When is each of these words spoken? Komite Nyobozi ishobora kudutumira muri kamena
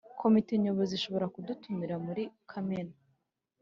Komite 0.21 0.51
Nyobozi 0.63 0.91
ishobora 0.95 1.31
kudutumira 1.33 1.95
muri 2.05 2.23
kamena 2.49 2.95